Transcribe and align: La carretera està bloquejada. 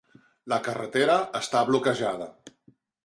La 0.53 0.57
carretera 0.67 1.17
està 1.41 1.61
bloquejada. 1.69 2.29